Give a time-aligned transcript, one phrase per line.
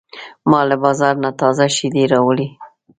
[0.49, 2.47] ما له بازار نه تازه شیدې راوړې.